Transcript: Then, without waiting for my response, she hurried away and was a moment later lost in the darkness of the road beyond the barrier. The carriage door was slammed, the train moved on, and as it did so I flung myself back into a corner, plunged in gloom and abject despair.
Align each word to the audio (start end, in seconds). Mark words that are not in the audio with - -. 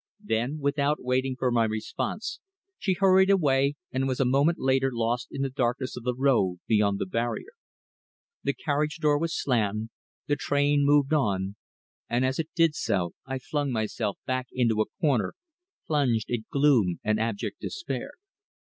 Then, 0.23 0.57
without 0.59 1.03
waiting 1.03 1.35
for 1.37 1.51
my 1.51 1.65
response, 1.65 2.39
she 2.79 2.93
hurried 2.93 3.29
away 3.29 3.75
and 3.91 4.07
was 4.07 4.19
a 4.19 4.25
moment 4.25 4.57
later 4.59 4.89
lost 4.91 5.27
in 5.29 5.43
the 5.43 5.49
darkness 5.51 5.95
of 5.95 6.01
the 6.01 6.15
road 6.15 6.57
beyond 6.65 6.97
the 6.97 7.05
barrier. 7.05 7.51
The 8.41 8.55
carriage 8.55 8.97
door 8.97 9.19
was 9.19 9.39
slammed, 9.39 9.91
the 10.25 10.35
train 10.35 10.85
moved 10.85 11.13
on, 11.13 11.55
and 12.09 12.25
as 12.25 12.39
it 12.39 12.49
did 12.55 12.73
so 12.73 13.11
I 13.27 13.37
flung 13.37 13.71
myself 13.71 14.17
back 14.25 14.47
into 14.51 14.81
a 14.81 14.89
corner, 14.99 15.35
plunged 15.85 16.31
in 16.31 16.45
gloom 16.51 16.99
and 17.03 17.19
abject 17.19 17.59
despair. 17.59 18.13